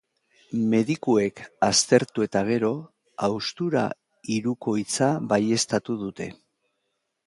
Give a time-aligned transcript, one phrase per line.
[0.69, 2.73] Medikuek, aztertu eta gero,
[3.27, 3.87] haustura
[4.33, 6.35] hirukoitza baieztatu dute.